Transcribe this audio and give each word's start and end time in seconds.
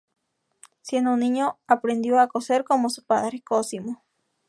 Siendo 0.81 1.11
un 1.13 1.19
niño, 1.19 1.59
aprendió 1.67 2.19
a 2.19 2.27
coser 2.27 2.63
como 2.63 2.89
su 2.89 3.03
padre, 3.05 3.43
Cosimo. 3.43 4.01